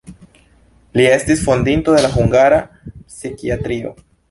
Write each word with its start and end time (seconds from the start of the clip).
Li 0.99 1.05
estis 1.09 1.43
fondinto 1.49 1.95
de 1.97 2.03
la 2.07 2.11
hungara 2.15 2.59
psikiatrio. 2.89 3.97